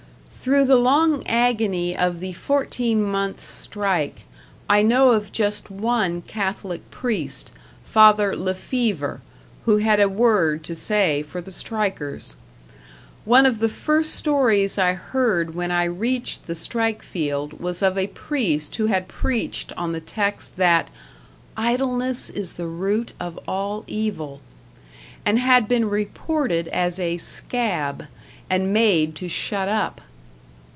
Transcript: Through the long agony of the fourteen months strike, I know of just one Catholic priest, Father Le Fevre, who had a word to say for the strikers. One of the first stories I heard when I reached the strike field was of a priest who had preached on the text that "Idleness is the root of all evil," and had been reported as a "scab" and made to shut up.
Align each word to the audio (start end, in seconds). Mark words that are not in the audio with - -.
Through 0.43 0.65
the 0.65 0.75
long 0.75 1.21
agony 1.27 1.95
of 1.95 2.19
the 2.19 2.33
fourteen 2.33 3.03
months 3.03 3.43
strike, 3.43 4.23
I 4.67 4.81
know 4.81 5.09
of 5.11 5.31
just 5.31 5.69
one 5.69 6.23
Catholic 6.23 6.89
priest, 6.89 7.51
Father 7.85 8.35
Le 8.35 8.55
Fevre, 8.55 9.21
who 9.65 9.77
had 9.77 9.99
a 9.99 10.09
word 10.09 10.63
to 10.63 10.73
say 10.73 11.21
for 11.21 11.41
the 11.41 11.51
strikers. 11.51 12.37
One 13.23 13.45
of 13.45 13.59
the 13.59 13.69
first 13.69 14.15
stories 14.15 14.79
I 14.79 14.93
heard 14.93 15.53
when 15.53 15.69
I 15.69 15.83
reached 15.83 16.47
the 16.47 16.55
strike 16.55 17.03
field 17.03 17.59
was 17.59 17.83
of 17.83 17.95
a 17.95 18.07
priest 18.07 18.75
who 18.77 18.87
had 18.87 19.07
preached 19.07 19.71
on 19.77 19.91
the 19.91 20.01
text 20.01 20.57
that 20.57 20.89
"Idleness 21.55 22.31
is 22.31 22.53
the 22.53 22.65
root 22.65 23.13
of 23.19 23.37
all 23.47 23.83
evil," 23.85 24.41
and 25.23 25.37
had 25.37 25.67
been 25.67 25.87
reported 25.87 26.67
as 26.69 26.97
a 26.99 27.17
"scab" 27.17 28.07
and 28.49 28.73
made 28.73 29.13
to 29.17 29.27
shut 29.29 29.67
up. 29.69 30.01